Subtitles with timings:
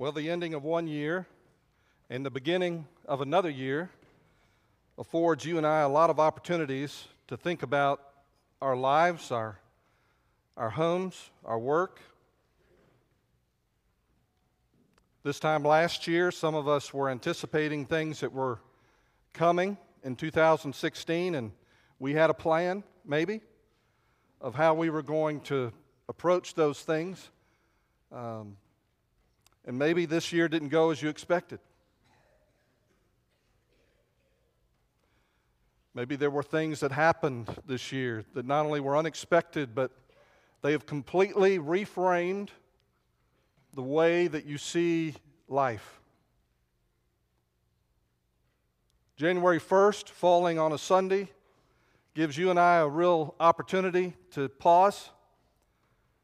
[0.00, 1.26] Well, the ending of one year
[2.08, 3.90] and the beginning of another year
[4.96, 8.00] affords you and I a lot of opportunities to think about
[8.62, 9.58] our lives, our,
[10.56, 12.00] our homes, our work.
[15.22, 18.58] This time last year, some of us were anticipating things that were
[19.34, 21.52] coming in 2016, and
[21.98, 23.42] we had a plan, maybe,
[24.40, 25.70] of how we were going to
[26.08, 27.28] approach those things.
[28.10, 28.56] Um,
[29.70, 31.60] and maybe this year didn't go as you expected.
[35.94, 39.92] Maybe there were things that happened this year that not only were unexpected, but
[40.62, 42.48] they have completely reframed
[43.72, 45.14] the way that you see
[45.46, 46.00] life.
[49.16, 51.30] January 1st, falling on a Sunday,
[52.14, 55.10] gives you and I a real opportunity to pause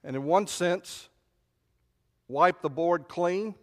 [0.02, 1.08] and, in one sense,
[2.28, 3.54] wipe the board clean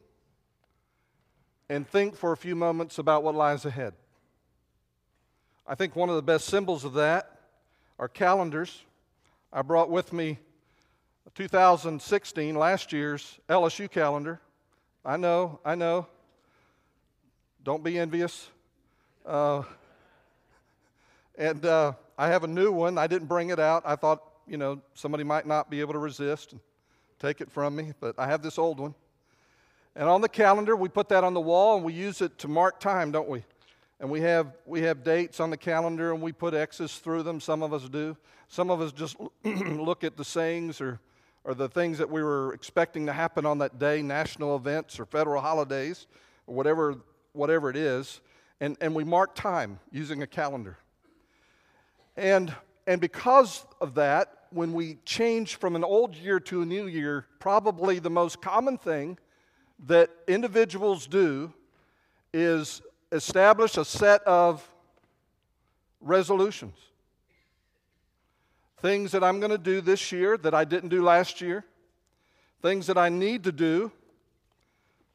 [1.70, 3.94] and think for a few moments about what lies ahead.
[5.66, 7.40] I think one of the best symbols of that
[7.98, 8.84] are calendars.
[9.52, 10.40] I brought with me
[11.36, 14.40] 2016, last year's LSU calendar.
[15.06, 16.08] I know, I know.
[17.64, 18.50] Don't be envious.
[19.26, 19.64] Uh,
[21.38, 22.98] and uh, I have a new one.
[22.98, 23.84] I didn't bring it out.
[23.86, 26.56] I thought, you know, somebody might not be able to resist
[27.24, 28.94] take it from me, but I have this old one.
[29.96, 32.50] And on the calendar, we put that on the wall and we use it to
[32.50, 33.46] mark time, don't we?
[34.02, 37.40] And we have, we have dates on the calendar and we put X's through them.
[37.40, 38.18] Some of us do.
[38.50, 39.16] Some of us just
[39.46, 41.00] look at the sayings or,
[41.46, 45.06] or the things that we were expecting to happen on that day, national events or
[45.06, 46.08] federal holidays,
[46.46, 46.96] or whatever,
[47.32, 48.20] whatever it is,
[48.60, 50.78] and, and we mark time using a calendar.
[52.18, 52.54] And,
[52.86, 57.28] and because of that, when we change from an old year to a new year,
[57.40, 59.18] probably the most common thing
[59.88, 61.54] that individuals do
[62.34, 62.82] is
[63.12, 64.68] establish a set of
[66.02, 66.78] resolutions.
[68.82, 71.66] Things that I'm going to do this year that I didn't do last year,
[72.62, 73.92] things that I need to do,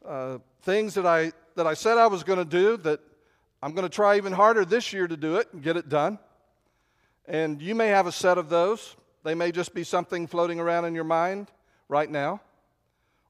[0.07, 3.01] uh, things that I, that I said I was going to do that
[3.63, 6.19] I'm going to try even harder this year to do it and get it done.
[7.27, 8.97] And you may have a set of those.
[9.25, 11.49] They may just be something floating around in your mind
[11.89, 12.41] right now.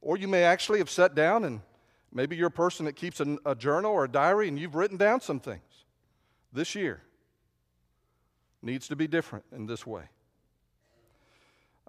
[0.01, 1.61] Or you may actually have sat down and
[2.13, 4.97] maybe you're a person that keeps a, a journal or a diary and you've written
[4.97, 5.63] down some things.
[6.53, 7.03] This year
[8.63, 10.05] needs to be different in this way.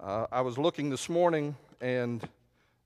[0.02, 2.28] Uh, I was looking this morning and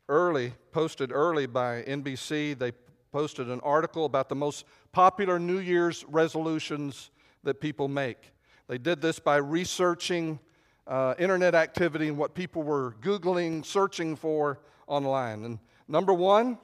[0.09, 2.71] early, posted early by NBC, they
[3.11, 7.11] posted an article about the most popular New Year's resolutions
[7.43, 8.31] that people make.
[8.67, 10.39] They did this by researching
[10.87, 15.43] uh, internet activity and what people were Googling, searching for online.
[15.45, 16.57] And number one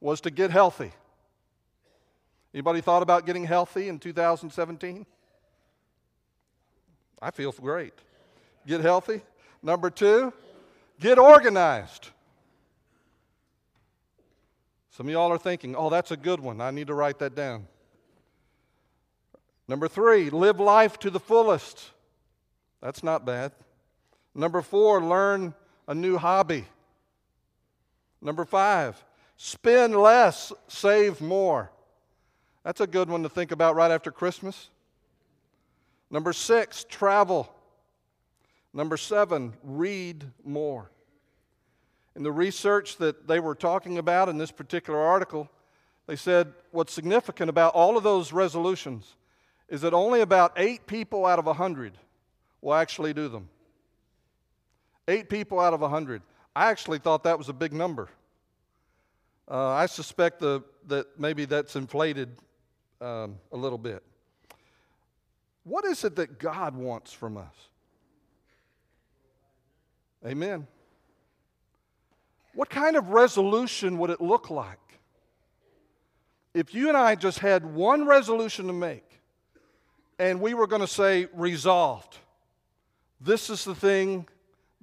[0.00, 0.92] was to get healthy.
[2.54, 5.04] Anybody thought about getting healthy in 2017?
[7.20, 7.94] I feel great.
[8.66, 9.22] Get healthy.
[9.62, 10.32] Number two,
[11.00, 12.10] get organized.
[14.90, 16.60] Some of y'all are thinking, oh, that's a good one.
[16.60, 17.66] I need to write that down.
[19.68, 21.90] Number three, live life to the fullest.
[22.80, 23.52] That's not bad.
[24.36, 25.54] Number four, learn
[25.88, 26.66] a new hobby.
[28.20, 29.02] Number five,
[29.38, 31.70] spend less, save more.
[32.62, 34.68] That's a good one to think about right after Christmas.
[36.10, 37.50] Number six, travel.
[38.74, 40.90] Number seven, read more.
[42.14, 45.50] In the research that they were talking about in this particular article,
[46.06, 49.16] they said what's significant about all of those resolutions
[49.70, 51.96] is that only about eight people out of a 100
[52.60, 53.48] will actually do them.
[55.08, 56.22] Eight people out of a 100.
[56.54, 58.08] I actually thought that was a big number.
[59.48, 62.30] Uh, I suspect the, that maybe that's inflated
[63.00, 64.02] um, a little bit.
[65.64, 67.54] What is it that God wants from us?
[70.24, 70.66] Amen.
[72.54, 74.78] What kind of resolution would it look like
[76.54, 79.20] if you and I just had one resolution to make
[80.18, 82.16] and we were going to say, resolved?
[83.20, 84.26] This is the thing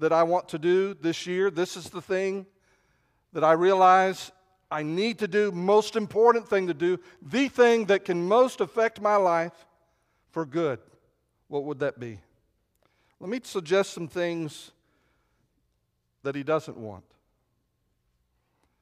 [0.04, 1.50] that I want to do this year.
[1.50, 2.46] This is the thing
[3.32, 4.34] that I realize
[4.70, 9.00] I need to do, most important thing to do, the thing that can most affect
[9.00, 9.54] my life
[10.32, 10.80] for good.
[11.48, 12.20] What would that be?
[13.22, 14.72] Let me suggest some things
[16.24, 17.06] that he doesn't want.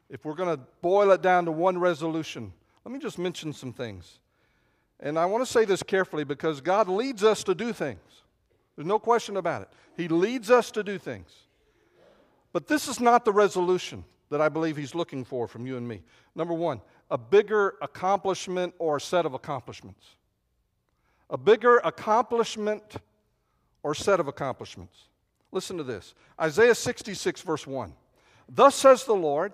[0.09, 2.51] If we're going to boil it down to one resolution,
[2.83, 4.17] let me just mention some things.
[4.99, 8.20] And I want to say this carefully because God leads us to do things.
[8.75, 9.69] There's no question about it.
[9.97, 11.29] He leads us to do things.
[12.53, 14.03] But this is not the resolution.
[14.29, 16.01] that I believe He's looking for from you and me.
[16.35, 16.79] Number one,
[17.09, 20.15] a bigger accomplishment or set of accomplishments.
[21.29, 22.95] A bigger accomplishment
[23.83, 25.09] or set of accomplishments.
[25.51, 27.93] Listen to this Isaiah 66, verse 1.
[28.47, 29.53] Thus says the Lord,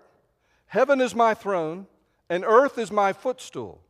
[0.67, 1.87] Heaven is my throne,
[2.29, 3.81] and earth is my footstool.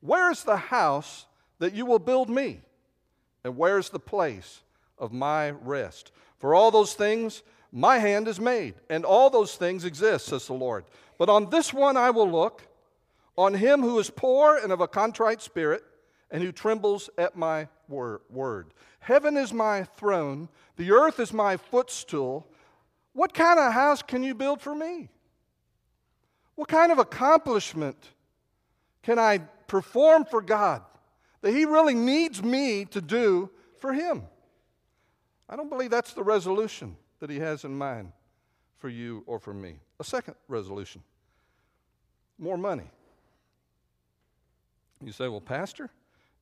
[0.00, 1.26] Where is the house
[1.60, 2.60] that you will build me?
[3.44, 4.62] And where is the place
[4.98, 6.12] of my rest?
[6.38, 7.42] For all those things
[7.72, 10.84] my hand is made, and all those things exist, says the Lord.
[11.18, 12.66] But on this one I will look,
[13.36, 15.82] on him who is poor and of a contrite spirit,
[16.30, 18.72] and who trembles at my word.
[19.00, 22.46] Heaven is my throne, the earth is my footstool.
[23.14, 25.10] What kind of house can you build for me?
[26.54, 27.96] What kind of accomplishment
[29.02, 30.82] can I perform for God
[31.42, 34.22] that He really needs me to do for Him?
[35.48, 38.12] I don't believe that's the resolution that He has in mind
[38.78, 39.76] for you or for me.
[40.00, 41.02] A second resolution
[42.42, 42.90] more money.
[45.00, 45.90] You say, well, Pastor,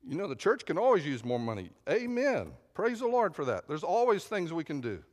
[0.05, 1.69] you know the church can always use more money.
[1.87, 2.51] Amen.
[2.73, 3.67] Praise the Lord for that.
[3.67, 5.03] There's always things we can do.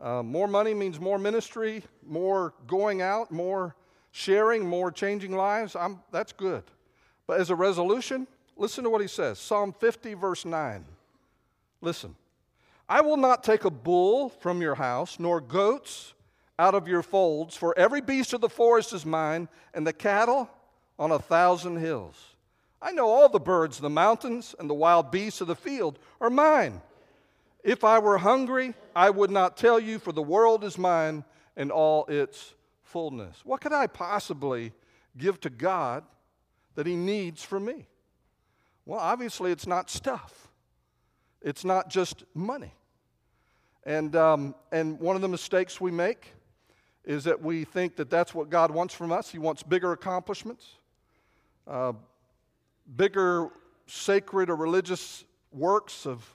[0.00, 3.74] Uh, more money means more ministry, more going out, more
[4.12, 5.76] sharing, more changing lives.
[5.76, 6.62] I'm, that's good.
[7.26, 8.26] But as a resolution,
[8.58, 10.84] listen to what he says Psalm 50, verse 9.
[11.80, 12.14] Listen.
[12.88, 16.14] I will not take a bull from your house, nor goats
[16.58, 20.48] out of your folds, for every beast of the forest is mine, and the cattle
[20.98, 22.16] on a thousand hills.
[22.80, 25.98] I know all the birds of the mountains and the wild beasts of the field
[26.20, 26.80] are mine.
[27.62, 31.24] If I were hungry, I would not tell you, for the world is mine
[31.56, 33.44] and all its fullness.
[33.44, 34.72] What could I possibly
[35.16, 36.04] give to God
[36.76, 37.86] that He needs from me?
[38.88, 40.48] Well, obviously, it's not stuff,
[41.42, 42.72] it's not just money.
[43.84, 46.32] And, um, and one of the mistakes we make
[47.04, 49.30] is that we think that that's what God wants from us.
[49.30, 50.78] He wants bigger accomplishments,
[51.66, 51.92] uh,
[52.96, 53.50] bigger
[53.86, 56.34] sacred or religious works of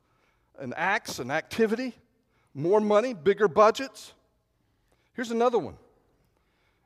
[0.60, 1.96] and acts and activity,
[2.54, 4.14] more money, bigger budgets.
[5.14, 5.76] Here's another one.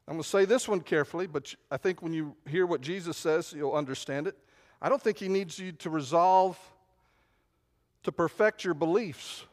[0.07, 3.17] I'm going to say this one carefully, but I think when you hear what Jesus
[3.17, 4.37] says, you'll understand it.
[4.81, 6.57] I don't think he needs you to resolve
[8.03, 9.43] to perfect your beliefs,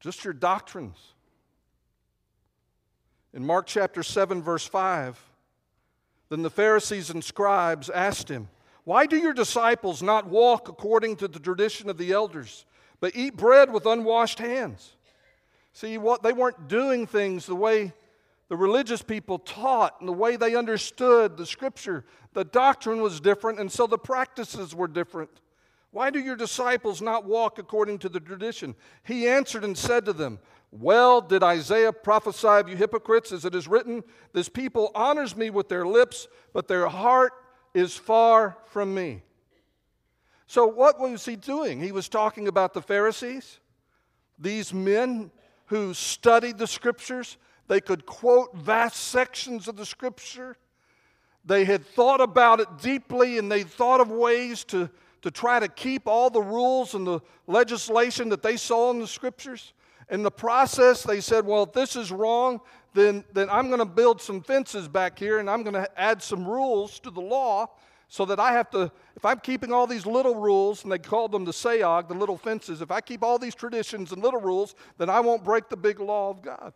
[0.00, 0.98] just your doctrines.
[3.34, 5.20] In Mark chapter 7, verse 5,
[6.28, 8.48] then the Pharisees and scribes asked him,
[8.84, 12.64] Why do your disciples not walk according to the tradition of the elders,
[13.00, 14.92] but eat bread with unwashed hands?
[15.72, 17.92] See, what they weren't doing things the way
[18.52, 22.04] the religious people taught and the way they understood the scripture.
[22.34, 25.30] The doctrine was different, and so the practices were different.
[25.90, 28.74] Why do your disciples not walk according to the tradition?
[29.04, 30.38] He answered and said to them,
[30.70, 34.04] well did Isaiah prophesy of you hypocrites, as it is written,
[34.34, 37.32] This people honors me with their lips, but their heart
[37.72, 39.22] is far from me.
[40.46, 41.80] So, what was he doing?
[41.80, 43.60] He was talking about the Pharisees,
[44.38, 45.30] these men
[45.68, 47.38] who studied the scriptures.
[47.72, 50.58] They could quote vast sections of the scripture.
[51.46, 54.90] They had thought about it deeply and they thought of ways to,
[55.22, 59.06] to try to keep all the rules and the legislation that they saw in the
[59.06, 59.72] scriptures.
[60.10, 62.60] In the process, they said, well, if this is wrong,
[62.92, 66.22] then, then I'm going to build some fences back here and I'm going to add
[66.22, 67.70] some rules to the law
[68.06, 71.32] so that I have to, if I'm keeping all these little rules, and they called
[71.32, 74.74] them the seyag, the little fences, if I keep all these traditions and little rules,
[74.98, 76.74] then I won't break the big law of God.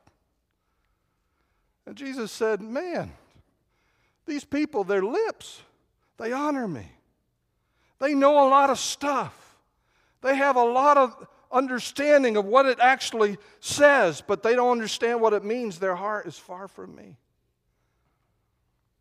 [1.86, 3.12] And Jesus said, Man,
[4.26, 5.62] these people, their lips,
[6.18, 6.86] they honor me.
[7.98, 9.56] They know a lot of stuff.
[10.20, 15.20] They have a lot of understanding of what it actually says, but they don't understand
[15.20, 15.78] what it means.
[15.78, 17.16] Their heart is far from me.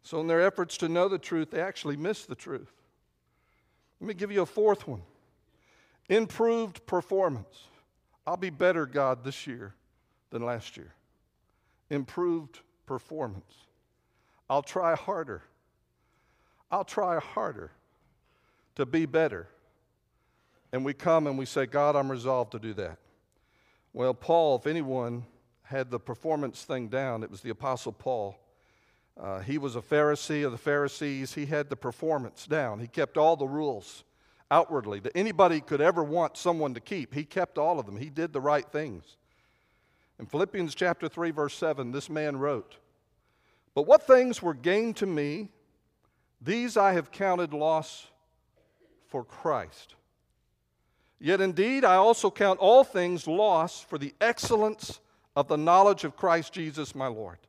[0.04, 2.72] So, in their efforts to know the truth, they actually miss the truth.
[4.00, 5.02] Let me give you a fourth one
[6.08, 7.68] improved performance.
[8.28, 9.74] I'll be better, God, this year
[10.30, 10.94] than last year.
[11.90, 13.54] Improved performance.
[14.50, 15.44] I'll try harder.
[16.72, 17.72] I'll try harder
[18.76, 19.48] to be better
[20.76, 22.98] and we come and we say, God, I'm resolved to do that.
[23.94, 25.24] Well, Paul, if anyone
[25.64, 28.38] had the performance thing down, it was the Apostle Paul.
[29.18, 31.34] Uh, he was a Pharisee of the Pharisees.
[31.34, 32.82] He had the performance down.
[32.82, 34.04] He kept all the rules
[34.52, 37.14] outwardly that anybody could ever want someone to keep.
[37.14, 37.96] He kept all of them.
[37.96, 39.16] He did the right things.
[40.20, 42.78] In Philippians chapter 3 verse 7, this man wrote,
[43.74, 45.50] "But what things were gained to me,
[46.40, 48.08] these I have counted loss
[49.08, 49.96] for Christ."
[51.20, 55.00] Yet indeed, I also count all things loss for the excellence
[55.36, 57.40] of the knowledge of Christ Jesus my Lord,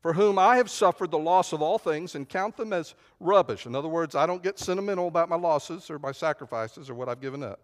[0.00, 3.66] for whom I have suffered the loss of all things and count them as rubbish.
[3.66, 7.08] In other words, I don't get sentimental about my losses or my sacrifices or what
[7.08, 7.60] I've given up.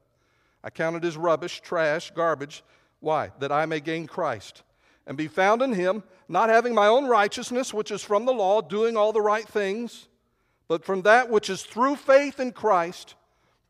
[0.64, 2.64] I count it as rubbish, trash, garbage.
[3.06, 3.30] Why?
[3.38, 4.64] That I may gain Christ
[5.06, 8.60] and be found in him, not having my own righteousness, which is from the law,
[8.60, 10.08] doing all the right things,
[10.66, 13.14] but from that which is through faith in Christ,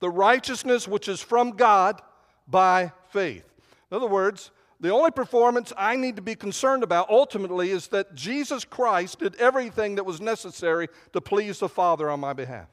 [0.01, 2.01] the righteousness which is from God
[2.49, 3.45] by faith.
[3.91, 8.15] In other words, the only performance I need to be concerned about ultimately is that
[8.15, 12.69] Jesus Christ did everything that was necessary to please the Father on my behalf.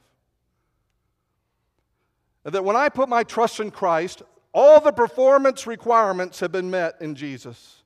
[2.42, 4.22] And that when I put my trust in Christ,
[4.54, 7.82] all the performance requirements have been met in Jesus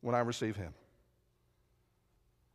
[0.00, 0.74] when I receive Him.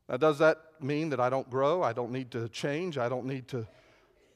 [0.10, 1.82] Now, does that mean that I don't grow?
[1.82, 2.98] I don't need to change?
[2.98, 3.66] I don't need to,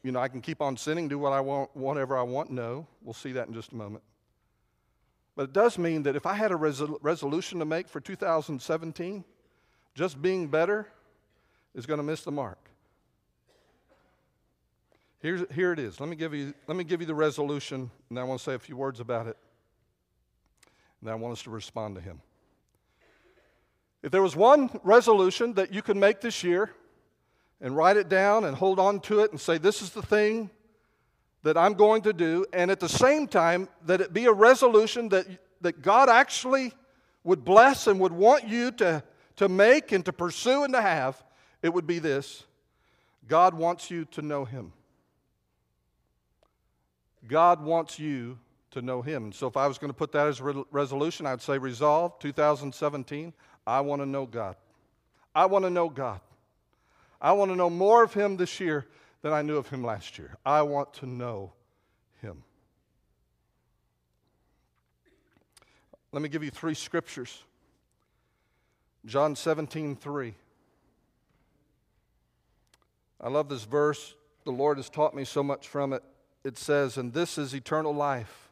[0.01, 2.49] you know, I can keep on sinning, do what I want, whatever I want?
[2.49, 2.87] No.
[3.03, 4.03] We'll see that in just a moment.
[5.35, 9.25] But it does mean that if I had a resol- resolution to make for 2017,
[9.93, 10.87] just being better
[11.75, 12.57] is going to miss the mark.
[15.19, 15.99] Here's, here it is.
[15.99, 18.53] Let me, give you, let me give you the resolution, and I want to say
[18.53, 19.37] a few words about it.
[21.01, 22.21] And I want us to respond to him.
[24.03, 26.71] If there was one resolution that you could make this year
[27.59, 30.51] and write it down and hold on to it and say, This is the thing
[31.43, 35.09] that I'm going to do, and at the same time, that it be a resolution
[35.09, 35.27] that,
[35.61, 36.73] that God actually
[37.23, 39.03] would bless and would want you to,
[39.37, 41.23] to make and to pursue and to have,
[41.61, 42.43] it would be this
[43.27, 44.73] God wants you to know Him.
[47.25, 48.37] God wants you
[48.71, 49.31] to know Him.
[49.31, 52.19] So if I was going to put that as a re- resolution, I'd say resolve
[52.19, 53.33] 2017.
[53.65, 54.55] I want to know God.
[55.33, 56.19] I want to know God.
[57.21, 58.85] I want to know more of Him this year
[59.21, 60.35] than I knew of Him last year.
[60.45, 61.53] I want to know
[62.21, 62.43] Him.
[66.11, 67.43] Let me give you three scriptures.
[69.05, 70.33] John 17, 3.
[73.21, 74.15] I love this verse.
[74.45, 76.03] The Lord has taught me so much from it.
[76.47, 78.49] It says, And this is eternal life.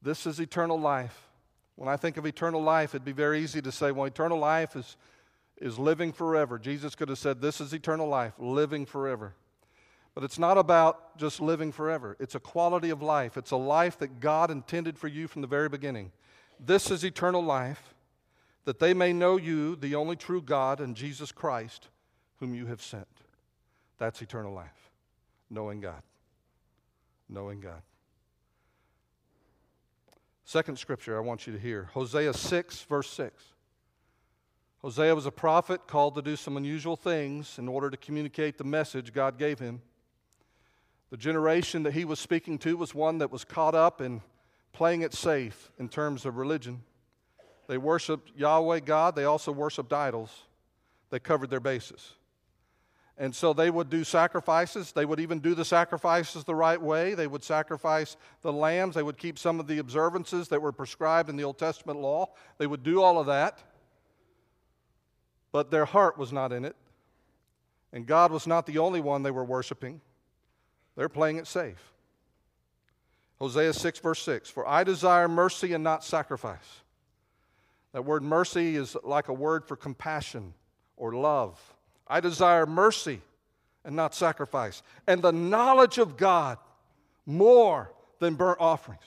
[0.00, 1.28] This is eternal life
[1.78, 4.74] when I think of eternal life, it'd be very easy to say, well, eternal life
[4.74, 4.96] is,
[5.58, 6.58] is living forever.
[6.58, 9.36] Jesus could have said, this is eternal life, living forever.
[10.12, 13.36] But it's not about just living forever, it's a quality of life.
[13.36, 16.10] It's a life that God intended for you from the very beginning.
[16.58, 17.94] This is eternal life,
[18.64, 21.86] that they may know you, the only true God, and Jesus Christ,
[22.40, 23.06] whom you have sent.
[23.98, 24.90] That's eternal life,
[25.48, 26.02] knowing God.
[27.28, 27.82] Knowing God.
[30.44, 33.42] Second scripture I want you to hear Hosea 6, verse 6.
[34.78, 38.64] Hosea was a prophet called to do some unusual things in order to communicate the
[38.64, 39.82] message God gave him.
[41.10, 44.22] The generation that he was speaking to was one that was caught up in
[44.72, 46.82] playing it safe in terms of religion.
[47.66, 50.44] They worshiped Yahweh God, they also worshiped idols.
[51.10, 52.14] They covered their bases.
[53.20, 54.92] And so they would do sacrifices.
[54.92, 57.14] They would even do the sacrifices the right way.
[57.14, 58.94] They would sacrifice the lambs.
[58.94, 62.28] They would keep some of the observances that were prescribed in the Old Testament law.
[62.58, 63.58] They would do all of that.
[65.50, 66.76] But their heart was not in it.
[67.92, 70.00] And God was not the only one they were worshiping.
[70.94, 71.92] They're playing it safe.
[73.40, 76.82] Hosea 6, verse 6 For I desire mercy and not sacrifice.
[77.92, 80.54] That word mercy is like a word for compassion
[80.96, 81.58] or love.
[82.08, 83.20] I desire mercy
[83.84, 86.58] and not sacrifice, and the knowledge of God
[87.26, 89.02] more than burnt offerings.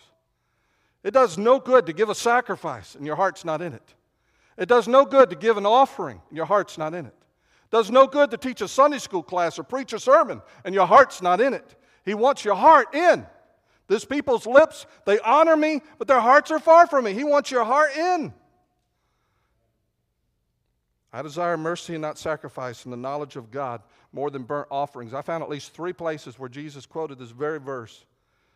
[1.03, 3.95] It does no good to give a sacrifice and your heart's not in it.
[4.57, 7.13] It does no good to give an offering and your heart's not in it.
[7.13, 10.75] It does no good to teach a Sunday school class or preach a sermon and
[10.75, 11.75] your heart's not in it.
[12.05, 13.25] He wants your heart in.
[13.87, 17.13] This people's lips, they honor me, but their hearts are far from me.
[17.13, 18.33] He wants your heart in.
[21.13, 23.81] I desire mercy and not sacrifice, and the knowledge of God
[24.13, 25.13] more than burnt offerings.
[25.13, 28.05] I found at least three places where Jesus quoted this very verse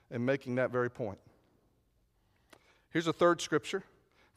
[0.09, 1.19] in making that very point.
[2.91, 3.83] Here's a third scripture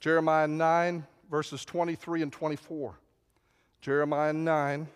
[0.01, 2.99] Jeremiah 9, verses 23 and 24.
[3.81, 4.89] Jeremiah 9,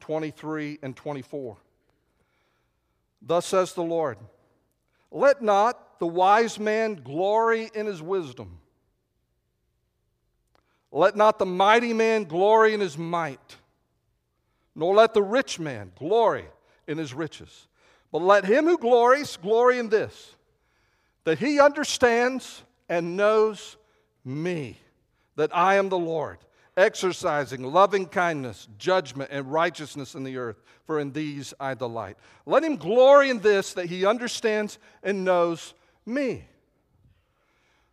[0.00, 1.56] 23 and 24.
[3.22, 4.18] Thus says the Lord
[5.12, 8.58] Let not the wise man glory in his wisdom
[10.90, 13.56] let not the mighty man glory in his might,
[14.74, 16.46] nor let the rich man glory
[16.86, 17.66] in his riches.
[18.10, 20.34] But let him who glories glory in this
[21.24, 23.76] that he understands and knows
[24.24, 24.78] me,
[25.36, 26.38] that I am the Lord,
[26.74, 32.16] exercising loving kindness, judgment, and righteousness in the earth, for in these I delight.
[32.46, 35.74] Let him glory in this that he understands and knows
[36.06, 36.44] me.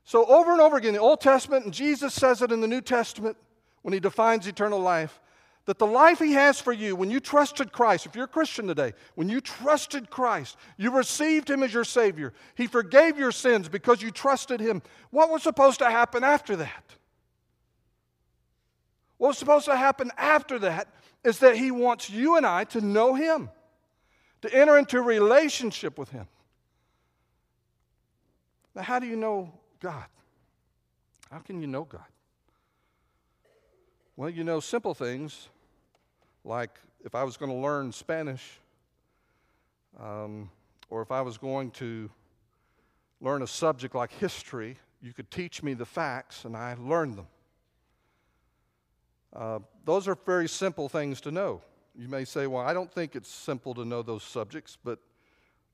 [0.06, 2.82] So, over and over again, the Old Testament, and Jesus says it in the New
[2.82, 3.38] Testament
[3.82, 5.20] when he defines eternal life,
[5.66, 8.68] that the life he has for you, when you trusted Christ, if you're a Christian
[8.68, 13.68] today, when you trusted Christ, you received him as your Savior, he forgave your sins
[13.68, 14.84] because you trusted him.
[15.10, 16.96] What was supposed to happen after that?
[19.18, 20.88] What was supposed to happen after that
[21.24, 23.50] is that he wants you and I to know him,
[24.44, 26.28] to enter into relationship with him.
[28.76, 29.52] Now, how do you know
[29.86, 30.06] God?
[31.30, 32.01] How can you know God?
[34.18, 35.50] Well, you know simple things
[36.44, 36.72] like
[37.04, 38.60] if I was going to learn Spanish,
[40.00, 40.50] um,
[40.89, 42.10] or if I was going to
[43.22, 47.27] learn a subject like history, you could teach me the facts and I learned them.
[49.36, 51.62] Uh, those are very simple things to know.
[51.96, 54.98] You may say, well, I don't think it's simple to know those subjects, but,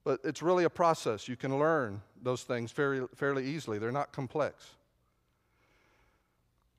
[0.03, 1.27] but it's really a process.
[1.27, 4.71] You can learn those things fairly, fairly easily, they're not complex.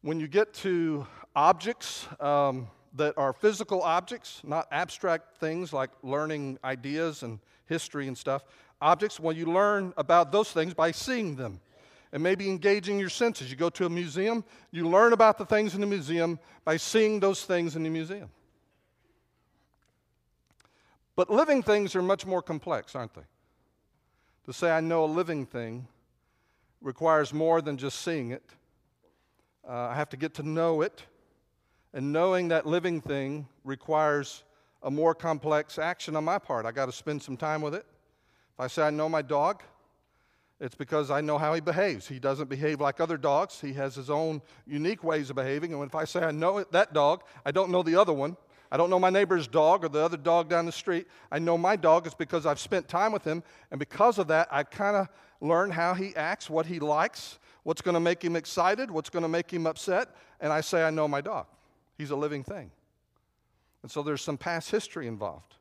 [0.03, 6.59] When you get to objects um, that are physical objects, not abstract things like learning
[6.65, 8.45] ideas and history and stuff,
[8.81, 11.61] objects, well, you learn about those things by seeing them
[12.13, 13.51] and maybe engaging your senses.
[13.51, 17.21] You go to a museum, you learn about the things in the museum by seeing
[17.21, 18.29] those things in the museum.
[21.15, 23.23] But living things are much more complex, aren't they?
[24.47, 25.87] To say I know a living thing
[26.81, 28.43] requires more than just seeing it.
[29.69, 31.05] Uh, I have to get to know it,
[31.95, 34.43] and knowing that living thing requires
[34.83, 36.67] a more complex action on my part.
[36.67, 37.87] I got to spend some time with it.
[38.55, 39.63] If I say I know my dog,
[40.59, 42.07] it's because I know how he behaves.
[42.07, 43.61] He doesn't behave like other dogs.
[43.61, 45.73] He has his own unique ways of behaving.
[45.73, 48.37] And if I say I know that dog, I don't know the other one.
[48.73, 51.07] I don't know my neighbor's dog or the other dog down the street.
[51.31, 53.43] I know my dog is because I've spent time with him.
[53.71, 55.09] And because of that, I kind of
[55.43, 59.25] learn how he acts, what he likes, what's going to make him excited, what's going
[59.25, 60.17] to make him upset.
[60.41, 61.49] And I say I know my dog.
[61.99, 62.71] He's a living thing.
[63.83, 65.57] And so there's some past history involved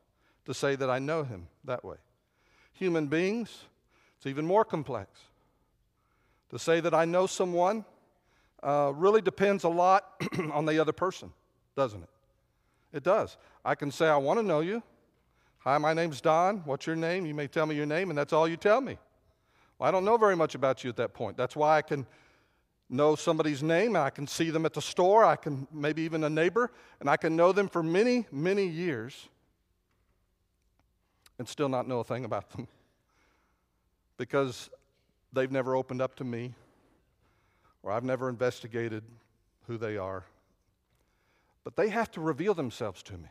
[0.46, 1.96] to say that I know him that way.
[2.72, 3.64] Human beings,
[4.16, 5.20] it's even more complex.
[6.48, 7.84] To say that I know someone
[8.62, 10.06] uh, really depends a lot
[10.52, 11.30] on the other person,
[11.76, 12.08] doesn't it?
[12.92, 13.36] It does.
[13.64, 14.82] I can say, I want to know you.
[15.60, 16.58] Hi, my name's Don.
[16.64, 17.24] What's your name?
[17.24, 18.98] You may tell me your name, and that's all you tell me.
[19.78, 21.36] Well, I don't know very much about you at that point.
[21.36, 22.06] That's why I can
[22.90, 25.24] know somebody's name, and I can see them at the store.
[25.24, 29.28] I can maybe even a neighbor, and I can know them for many, many years
[31.38, 32.68] and still not know a thing about them
[34.16, 34.70] because
[35.32, 36.54] they've never opened up to me
[37.82, 39.02] or I've never investigated
[39.66, 40.24] who they are.
[41.64, 43.28] But they have to reveal themselves to me.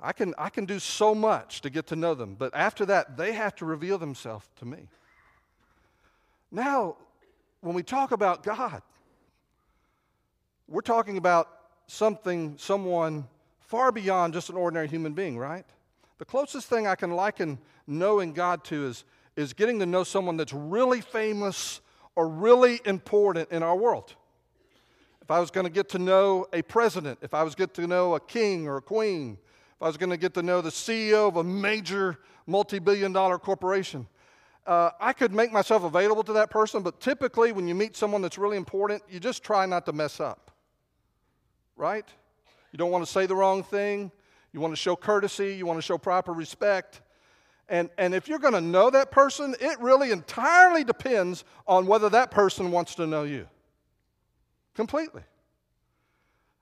[0.00, 3.16] I can, I can do so much to get to know them, but after that,
[3.16, 4.88] they have to reveal themselves to me.
[6.50, 6.96] Now,
[7.60, 8.82] when we talk about God,
[10.68, 11.48] we're talking about
[11.86, 13.26] something, someone
[13.60, 15.64] far beyond just an ordinary human being, right?
[16.18, 19.04] The closest thing I can liken knowing God to is,
[19.36, 21.80] is getting to know someone that's really famous
[22.14, 24.14] or really important in our world.
[25.24, 27.86] If I was going to get to know a president, if I was get to
[27.86, 29.38] know a king or a queen,
[29.76, 33.10] if I was going to get to know the CEO of a major multi billion
[33.10, 34.06] dollar corporation,
[34.66, 38.20] uh, I could make myself available to that person, but typically when you meet someone
[38.20, 40.50] that's really important, you just try not to mess up.
[41.74, 42.06] Right?
[42.72, 44.12] You don't want to say the wrong thing.
[44.52, 45.54] You want to show courtesy.
[45.54, 47.00] You want to show proper respect.
[47.70, 52.10] And, and if you're going to know that person, it really entirely depends on whether
[52.10, 53.48] that person wants to know you.
[54.74, 55.22] Completely.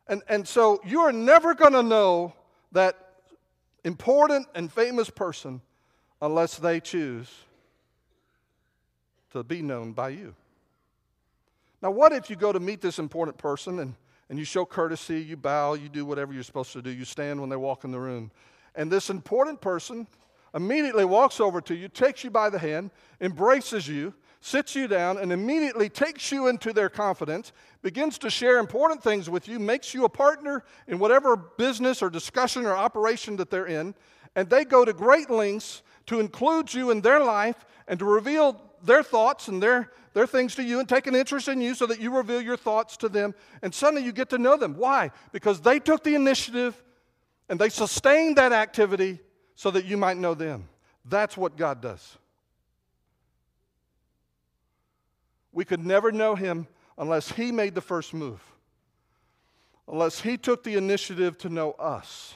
[0.08, 2.34] And, and so you are never going to know
[2.72, 2.96] that
[3.84, 5.60] important and famous person
[6.20, 7.28] unless they choose
[9.32, 10.34] to be known by you.
[11.80, 13.94] Now, what if you go to meet this important person and,
[14.28, 17.40] and you show courtesy, you bow, you do whatever you're supposed to do, you stand
[17.40, 18.30] when they walk in the room,
[18.74, 20.06] and this important person
[20.54, 25.18] immediately walks over to you, takes you by the hand, embraces you, sits you down,
[25.18, 29.94] and immediately takes you into their confidence, begins to share important things with you, makes
[29.94, 33.94] you a partner in whatever business or discussion or operation that they're in,
[34.34, 38.60] and they go to great lengths to include you in their life and to reveal
[38.82, 41.86] their thoughts and their, their things to you and take an interest in you so
[41.86, 43.36] that you reveal your thoughts to them.
[43.62, 44.74] And suddenly you get to know them.
[44.76, 45.12] Why?
[45.30, 46.82] Because they took the initiative
[47.48, 49.20] and they sustained that activity
[49.54, 50.68] so that you might know them.
[51.04, 52.18] That's what God does.
[55.52, 56.66] We could never know Him
[56.98, 58.40] unless He made the first move,
[59.86, 62.34] unless He took the initiative to know us.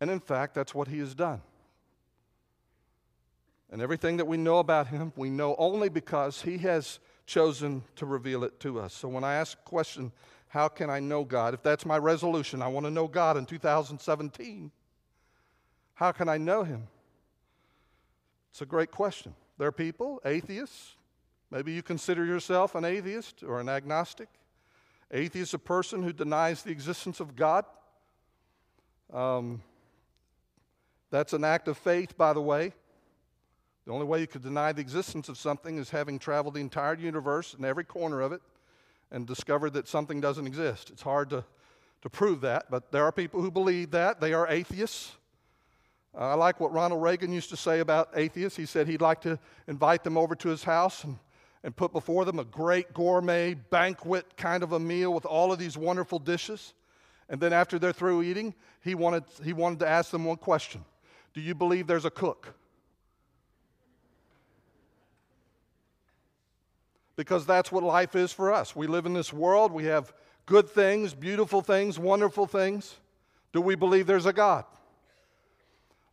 [0.00, 1.42] And in fact, that's what He has done.
[3.72, 8.04] And everything that we know about him, we know only because he has chosen to
[8.04, 8.92] reveal it to us.
[8.92, 10.12] So when I ask the question,
[10.48, 11.54] how can I know God?
[11.54, 14.70] If that's my resolution, I want to know God in 2017.
[15.94, 16.86] How can I know him?
[18.50, 19.34] It's a great question.
[19.62, 20.96] There are people, atheists,
[21.48, 24.28] maybe you consider yourself an atheist or an agnostic.
[25.12, 27.64] Atheist, is a person who denies the existence of God.
[29.12, 29.62] Um,
[31.12, 32.72] that's an act of faith, by the way.
[33.86, 36.96] The only way you could deny the existence of something is having traveled the entire
[36.96, 38.42] universe and every corner of it
[39.12, 40.90] and discovered that something doesn't exist.
[40.90, 41.44] It's hard to,
[42.00, 44.20] to prove that, but there are people who believe that.
[44.20, 45.12] They are atheists.
[46.14, 48.56] Uh, I like what Ronald Reagan used to say about atheists.
[48.56, 51.18] He said he'd like to invite them over to his house and,
[51.64, 55.58] and put before them a great gourmet banquet kind of a meal with all of
[55.58, 56.74] these wonderful dishes.
[57.30, 60.84] And then after they're through eating, he wanted, he wanted to ask them one question
[61.32, 62.54] Do you believe there's a cook?
[67.16, 68.74] Because that's what life is for us.
[68.74, 70.12] We live in this world, we have
[70.44, 72.96] good things, beautiful things, wonderful things.
[73.52, 74.64] Do we believe there's a God?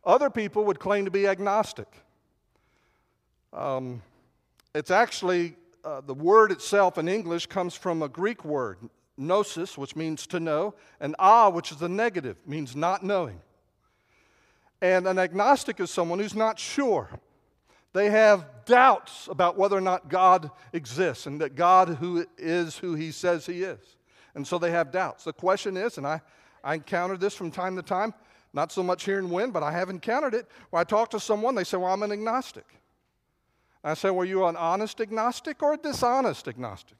[0.04, 1.88] Other people would claim to be agnostic.
[3.52, 4.02] Um,
[4.74, 8.78] it's actually, uh, the word itself in English comes from a Greek word,
[9.16, 13.40] gnosis, which means to know, and ah, which is the negative, means not knowing.
[14.80, 17.08] And an agnostic is someone who's not sure.
[17.92, 22.94] They have doubts about whether or not God exists and that God who is who
[22.94, 23.80] he says he is.
[24.34, 25.24] And so they have doubts.
[25.24, 26.22] The question is, and I,
[26.62, 28.14] I encounter this from time to time,
[28.52, 31.20] not so much here in Wynne, but I have encountered it where I talk to
[31.20, 32.66] someone, they say, Well, I'm an agnostic.
[33.84, 36.98] I say, Were you an honest agnostic or a dishonest agnostic?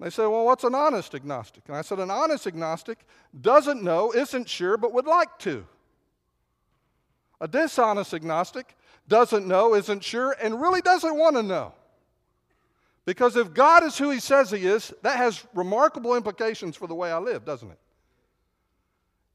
[0.00, 1.64] They say, Well, what's an honest agnostic?
[1.68, 2.98] And I said, An honest agnostic
[3.38, 5.66] doesn't know, isn't sure, but would like to.
[7.40, 8.76] A dishonest agnostic
[9.08, 11.74] doesn't know, isn't sure, and really doesn't want to know.
[13.04, 16.94] Because if God is who He says He is, that has remarkable implications for the
[16.94, 17.78] way I live, doesn't it?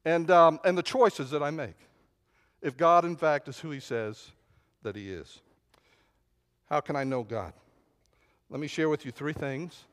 [0.06, 1.76] And, um, and the choices that I make.
[2.62, 4.32] If God, in fact, is who He says
[4.84, 5.42] that He is.
[6.70, 7.54] How can I know God?
[8.50, 9.86] Let me share with you three things,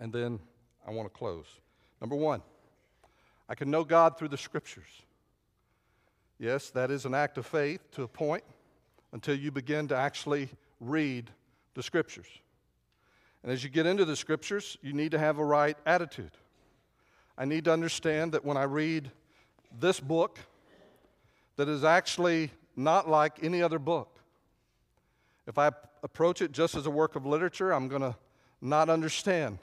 [0.00, 0.38] and then
[0.86, 1.46] I want to close.
[2.00, 2.42] Number one,
[3.48, 5.02] I can know God through the Scriptures.
[6.38, 8.44] Yes, that is an act of faith to a point
[9.12, 10.48] until you begin to actually
[10.80, 11.30] read
[11.74, 12.26] the Scriptures.
[13.42, 16.32] And as you get into the Scriptures, you need to have a right attitude.
[17.36, 19.10] I need to understand that when I read
[19.80, 20.38] this book,
[21.56, 24.18] that is actually not like any other book.
[25.46, 25.70] If I
[26.02, 28.16] approach it just as a work of literature, I'm going to
[28.60, 29.58] not understand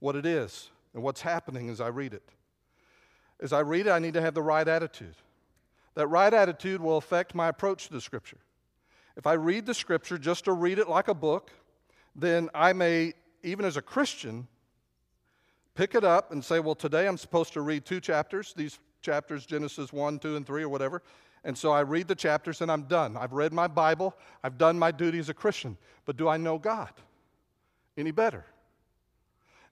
[0.00, 2.28] what it is and what's happening as I read it.
[3.40, 5.16] As I read it, I need to have the right attitude.
[5.94, 8.38] That right attitude will affect my approach to the Scripture.
[9.16, 11.50] If I read the Scripture just to read it like a book,
[12.14, 14.46] then I may, even as a Christian,
[15.74, 19.46] pick it up and say, well, today I'm supposed to read two chapters, these chapters,
[19.46, 21.02] Genesis 1, 2, and 3, or whatever.
[21.44, 23.16] And so I read the chapters and I'm done.
[23.16, 25.76] I've read my Bible, I've done my duty as a Christian.
[26.04, 26.92] But do I know God
[27.96, 28.44] any better?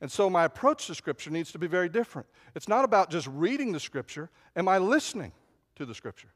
[0.01, 2.27] And so my approach to Scripture needs to be very different.
[2.55, 5.33] It's not about just reading the Scripture, am I listening
[5.77, 6.31] to the Scripture?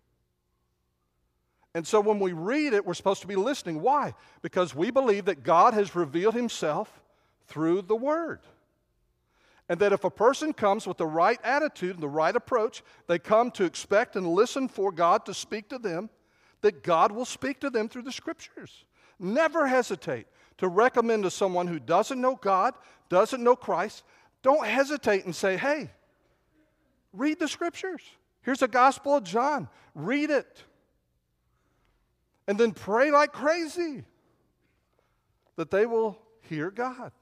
[1.75, 3.81] And so when we read it, we're supposed to be listening.
[3.81, 4.15] Why?
[4.43, 7.01] Because we believe that God has revealed Himself
[7.49, 8.41] through the Word.
[9.69, 13.19] And that if a person comes with the right attitude and the right approach, they
[13.19, 16.11] come to expect and listen for God to speak to them,
[16.61, 18.85] that God will speak to them through the scriptures.
[19.19, 20.27] Never hesitate
[20.59, 22.75] to recommend to someone who doesn't know God,
[23.09, 24.05] doesn't know Christ,
[24.43, 25.91] don't hesitate and say, hey,
[27.13, 28.03] read the scriptures.
[28.43, 29.69] Here's the Gospel of John.
[29.95, 30.63] Read it.
[32.47, 34.05] And then pray like crazy
[35.57, 37.13] that they will hear God.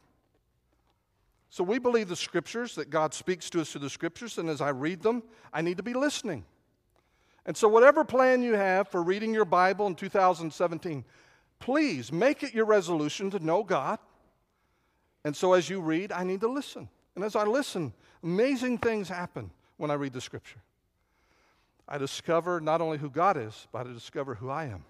[1.52, 4.62] So we believe the scriptures, that God speaks to us through the scriptures, and as
[4.62, 6.46] I read them, I need to be listening.
[7.44, 11.04] And so, whatever plan you have for reading your Bible in 2017,
[11.58, 13.98] please make it your resolution to know God.
[15.26, 16.88] And so, as you read, I need to listen.
[17.16, 20.62] And as I listen, amazing things happen when I read the scripture.
[21.86, 24.86] I discover not only who God is, but I discover who I am.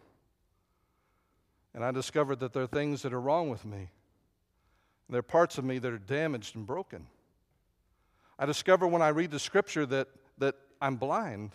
[1.75, 3.89] And I discover that there are things that are wrong with me
[5.13, 7.07] there are parts of me that are damaged and broken.
[8.39, 11.53] I discover when I read the scripture that, that I'm blind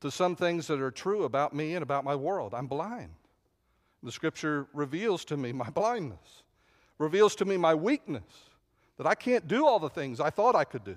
[0.00, 2.54] to some things that are true about me and about my world.
[2.54, 3.14] I'm blind.
[4.02, 6.42] The scripture reveals to me my blindness,
[6.98, 8.22] reveals to me my weakness,
[8.98, 10.96] that I can't do all the things I thought I could do,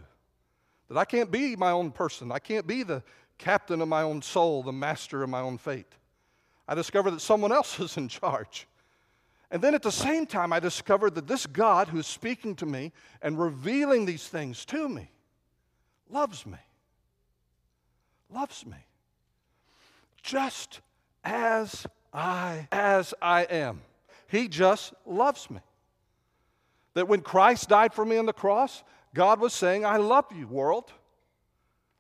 [0.89, 3.03] that I can't be my own person, I can't be the
[3.37, 5.93] captain of my own soul, the master of my own fate.
[6.67, 8.67] I discover that someone else is in charge.
[9.51, 12.91] And then at the same time, I discovered that this God who's speaking to me
[13.21, 15.09] and revealing these things to me
[16.09, 16.57] loves me.
[18.31, 18.77] Loves me.
[20.21, 20.81] Just
[21.23, 23.81] as I as I am.
[24.27, 25.59] He just loves me.
[26.93, 28.83] That when Christ died for me on the cross,
[29.15, 30.91] God was saying, I love you, world.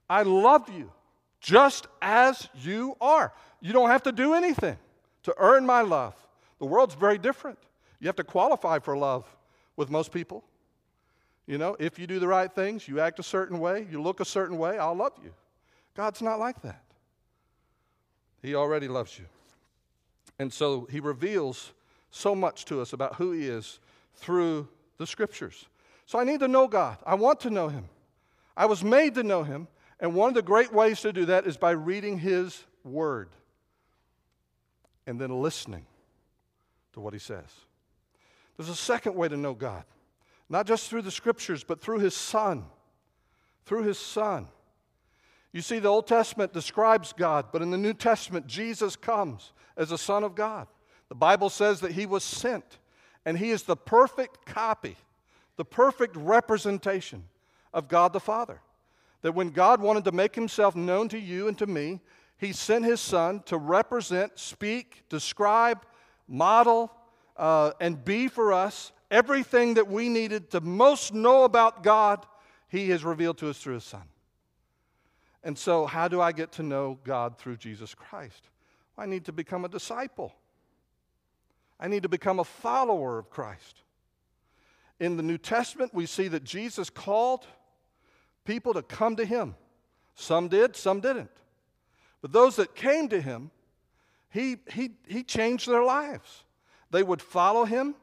[0.07, 0.91] I love you
[1.39, 3.33] just as you are.
[3.61, 4.77] You don't have to do anything
[5.23, 6.15] to earn my love.
[6.59, 7.57] The world's very different.
[7.99, 9.25] You have to qualify for love
[9.75, 10.43] with most people.
[11.47, 14.19] You know, if you do the right things, you act a certain way, you look
[14.19, 15.33] a certain way, I'll love you.
[15.95, 16.83] God's not like that.
[18.41, 19.25] He already loves you.
[20.37, 21.73] And so he reveals
[22.11, 23.79] so much to us about who he is
[24.15, 24.67] through
[24.97, 25.65] the scriptures.
[26.05, 26.97] So I need to know God.
[27.05, 27.85] I want to know him.
[28.55, 29.67] I was made to know him.
[29.99, 33.29] And one of the great ways to do that is by reading his word
[35.05, 35.85] and then listening
[36.99, 37.49] to what he says.
[38.57, 39.83] There's a second way to know God,
[40.49, 42.65] not just through the scriptures, but through his son.
[43.65, 44.47] Through his son.
[45.53, 49.91] You see, the Old Testament describes God, but in the New Testament, Jesus comes as
[49.91, 50.67] a Son of God.
[51.07, 52.77] The Bible says that he was sent,
[53.25, 54.95] and he is the perfect copy,
[55.55, 57.23] the perfect representation
[57.73, 58.61] of God the Father.
[59.21, 62.01] That when God wanted to make himself known to you and to me,
[62.37, 65.83] he sent his Son to represent, speak, describe,
[66.29, 66.91] model,
[67.35, 72.25] uh, and be for us everything that we needed to most know about God,
[72.67, 74.03] he has revealed to us through his Son.
[75.43, 78.49] And so, how do I get to know God through Jesus Christ?
[78.97, 80.33] I need to become a disciple.
[81.79, 83.81] I need to become a follower of Christ.
[84.99, 87.47] In the New Testament, we see that Jesus called
[88.43, 89.55] people to come to him.
[90.15, 91.31] Some did, some didn't.
[92.21, 93.51] But those that came to him,
[94.29, 96.43] he, he, he changed their lives.
[96.91, 97.95] They would follow him,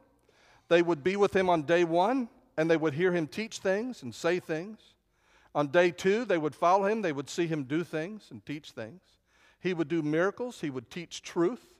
[0.68, 4.02] they would be with him on day one, and they would hear him teach things
[4.02, 4.80] and say things.
[5.54, 8.72] On day two, they would follow him, they would see him do things and teach
[8.72, 9.00] things.
[9.60, 11.74] He would do miracles, he would teach truth,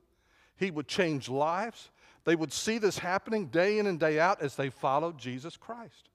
[0.56, 1.90] he would change lives.
[2.24, 6.10] They would see this happening day in and day out as they followed Jesus Christ.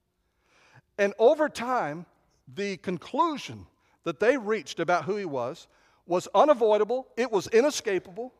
[0.98, 2.04] And over time,
[2.54, 3.66] the conclusion
[4.04, 5.68] that they reached about who he was
[6.06, 8.32] was unavoidable, it was inescapable,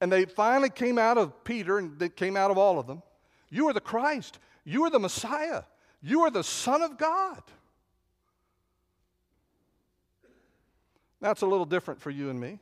[0.00, 3.02] and they finally came out of Peter and they came out of all of them.
[3.50, 5.62] You are the Christ, you are the Messiah,
[6.02, 7.42] you are the Son of God.
[11.20, 12.58] That's a little different for you and me.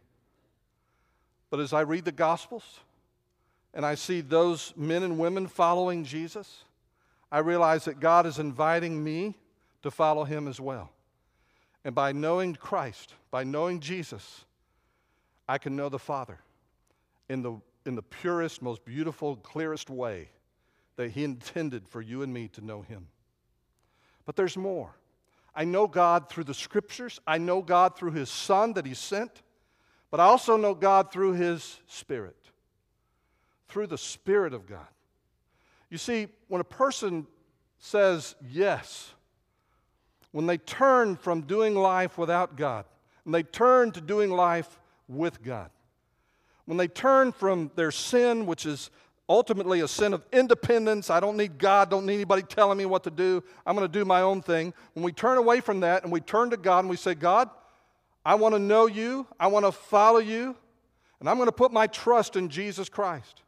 [1.51, 2.81] But as I read the Gospels
[3.75, 6.65] and I see those men and women following Jesus,
[7.31, 9.37] I realize that God is inviting me
[9.83, 10.91] to follow him as well.
[11.85, 14.45] And by knowing Christ, by knowing Jesus,
[15.49, 16.38] I can know the Father
[17.29, 20.29] in the, in the purest, most beautiful, clearest way
[20.97, 23.09] that He intended for you and me to know Him.
[24.25, 24.95] But there's more.
[25.55, 27.21] I know God through the scriptures.
[27.27, 29.42] I know God through His Son that He sent.
[30.11, 32.37] But I also know God through His Spirit,
[33.68, 34.87] through the Spirit of God.
[35.90, 37.27] You see, when a person
[37.79, 39.12] says yes,
[40.33, 42.85] when they turn from doing life without God,
[43.25, 45.71] and they turn to doing life with God,
[46.64, 48.90] when they turn from their sin, which is
[49.29, 51.09] ultimately a sin of independence.
[51.09, 53.42] I don't need God, don't need anybody telling me what to do.
[53.64, 54.75] I'm going to do my own thing.
[54.92, 57.49] When we turn away from that and we turn to God and we say, God,
[58.25, 60.57] I want to know you, I want to follow you,
[61.18, 63.42] and I'm going to put my trust in Jesus Christ.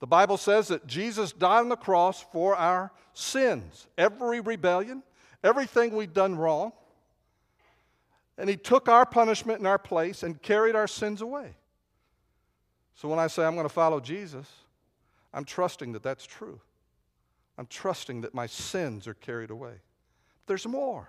[0.00, 5.02] The Bible says that Jesus died on the cross for our sins, every rebellion,
[5.42, 6.72] everything we'd done wrong.
[8.38, 11.54] And He took our punishment in our place and carried our sins away.
[12.94, 14.46] So when I say I'm going to follow Jesus,
[15.32, 16.60] I'm trusting that that's true.
[17.58, 19.74] I'm trusting that my sins are carried away.
[20.46, 21.08] There's more.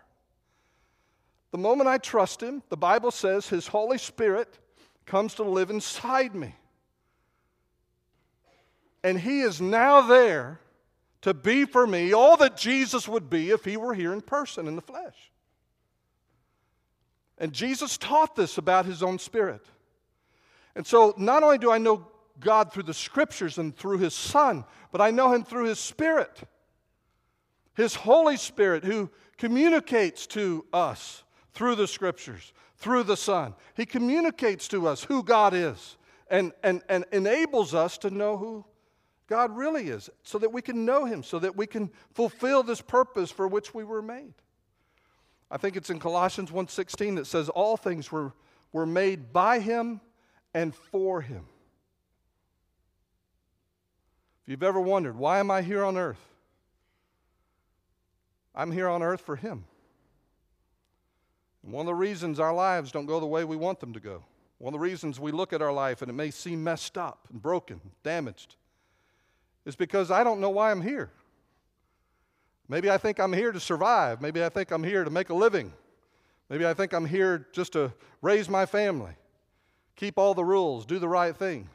[1.52, 4.58] The moment I trust Him, the Bible says His Holy Spirit
[5.06, 6.56] comes to live inside me.
[9.04, 10.60] And He is now there
[11.24, 14.68] to be for me all that Jesus would be if He were here in person
[14.68, 15.32] in the flesh.
[17.38, 19.66] And Jesus taught this about His own Spirit.
[20.76, 22.06] And so not only do I know
[22.40, 26.42] God through the scriptures and through his Son, but I know him through his Spirit,
[27.76, 33.54] his Holy Spirit, who communicates to us through the scriptures, through the Son.
[33.76, 35.98] He communicates to us who God is
[36.30, 38.66] and, and, and enables us to know who
[39.28, 42.82] God really is so that we can know him, so that we can fulfill this
[42.82, 44.34] purpose for which we were made.
[45.50, 48.34] I think it's in Colossians 1:16 that says all things were
[48.74, 50.02] were made by Him
[50.54, 51.46] and for Him.
[54.44, 56.20] If you've ever wondered, why am I here on earth?
[58.54, 59.64] I'm here on earth for Him.
[61.64, 64.02] And one of the reasons our lives don't go the way we want them to
[64.02, 64.26] go,
[64.58, 67.28] one of the reasons we look at our life and it may seem messed up
[67.32, 68.56] and broken, damaged,
[69.66, 71.10] is because I don't know why I'm here.
[72.68, 74.22] Maybe I think I'm here to survive.
[74.22, 75.74] Maybe I think I'm here to make a living.
[76.50, 79.14] Maybe I think I'm here just to raise my family,
[79.96, 81.70] keep all the rules, do the right things.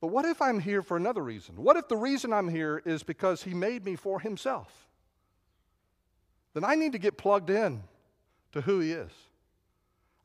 [0.00, 1.56] But what if I'm here for another reason?
[1.56, 4.88] What if the reason I'm here is because He made me for Himself?
[6.54, 7.82] Then I need to get plugged in
[8.52, 9.12] to who He is.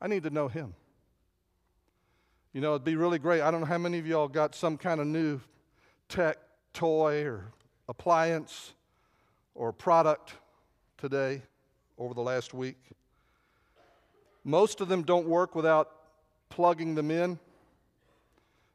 [0.02, 0.74] I need to know Him.
[2.54, 3.42] You know, it'd be really great.
[3.42, 5.42] I don't know how many of y'all got some kind of new
[6.10, 6.38] tech
[6.74, 7.52] toy or
[7.88, 8.74] appliance
[9.54, 10.34] or product
[10.98, 11.41] today
[11.98, 12.78] over the last week.
[14.44, 15.91] Most of them don't work without
[16.50, 17.39] plugging them in.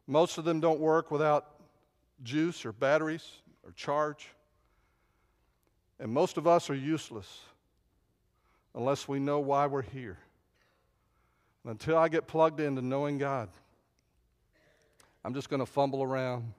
[0.06, 1.46] Most of them don't work without
[2.22, 3.26] juice or batteries
[3.64, 4.28] or charge.
[6.00, 7.42] And most of us are useless
[8.74, 10.18] unless we know why we're here.
[11.62, 13.48] And until I get plugged into knowing God,
[15.24, 16.52] I'm just going to fumble around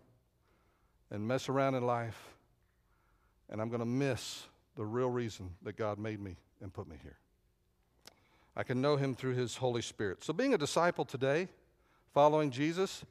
[1.12, 2.18] and mess around in life,
[3.50, 4.44] and I'm going to miss
[4.76, 7.18] the real reason that God made me and put me here.
[8.56, 10.24] I can know Him through His Holy Spirit.
[10.24, 11.50] So, being a disciple today,
[12.14, 13.04] following Jesus,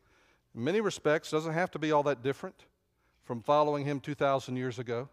[0.55, 2.57] in many respects, doesn't have to be all that different
[3.25, 5.09] from following Him 2,000 years ago.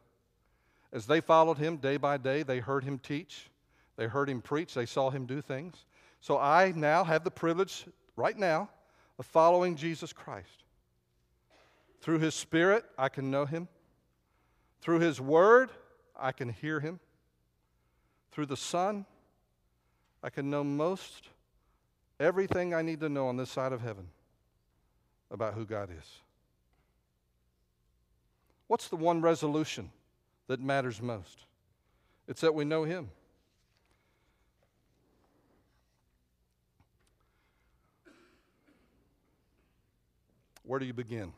[0.93, 3.49] As they followed Him day by day, they heard Him teach,
[3.97, 5.85] they heard Him preach, they saw Him do things.
[6.21, 8.69] So, I now have the privilege, right now,
[9.19, 10.63] of following Jesus Christ.
[12.01, 13.67] Through His Spirit, I can know Him.
[14.81, 15.71] Through His Word,
[16.15, 16.99] I can hear Him.
[18.31, 19.05] Through the Son,
[20.23, 21.29] I can know most
[22.19, 24.07] everything I need to know on this side of heaven
[25.31, 26.19] about who God is.
[28.67, 29.91] What's the one resolution
[30.47, 31.45] that matters most?
[32.27, 33.09] It's that we know Him.
[40.63, 41.31] Where do you begin?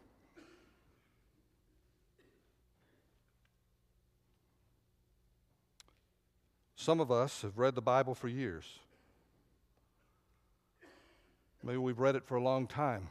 [6.90, 8.66] Some of us have read the Bible for years.
[11.62, 13.10] Maybe we've read it for a long time.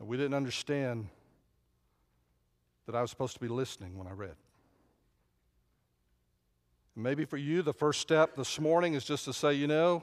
[0.00, 1.06] And we didn't understand
[2.86, 4.34] that I was supposed to be listening when I read.
[6.96, 10.02] Maybe for you, the first step this morning is just to say, you know,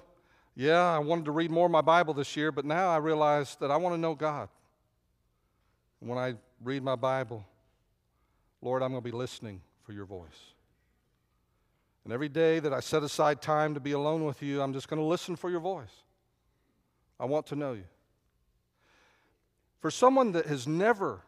[0.56, 3.58] yeah, I wanted to read more of my Bible this year, but now I realize
[3.60, 4.48] that I want to know God.
[6.00, 7.46] when I read my Bible,
[8.62, 10.55] Lord, I'm going to be listening for your voice.
[12.06, 14.88] And every day that I set aside time to be alone with you, I'm just
[14.88, 16.04] going to listen for your voice.
[17.20, 17.86] I want to know you.
[19.82, 21.22] For someone that has never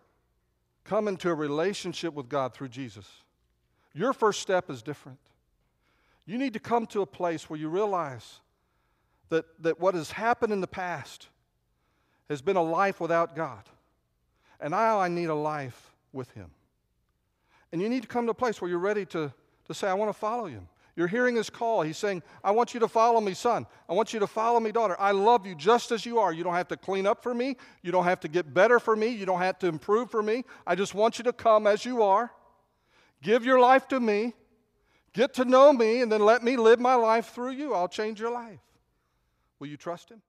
[0.84, 3.08] come into a relationship with God through Jesus,
[3.94, 5.18] your first step is different.
[6.28, 8.40] You need to come to a place where you realize
[9.30, 11.28] that, that what has happened in the past
[12.30, 13.64] has been a life without God.
[14.60, 16.52] And now I need a life with Him.
[17.72, 19.34] And you need to come to a place where you're ready to,
[19.68, 20.68] to say, I want to follow Him.
[20.96, 21.84] You're hearing His call.
[21.84, 23.68] He's saying, I want you to follow me, son.
[23.88, 24.96] I want you to follow me, daughter.
[25.00, 26.34] I love you just as you are.
[26.34, 27.56] You don't have to clean up for me.
[27.84, 29.08] You don't have to get better for me.
[29.10, 30.44] You don't have to improve for me.
[30.66, 32.32] I just want you to come as you are.
[33.22, 34.34] Give your life to me.
[35.14, 37.74] Get to know me, and then let me live my life through you.
[37.74, 38.60] I'll change your life.
[39.60, 40.22] Will you trust him?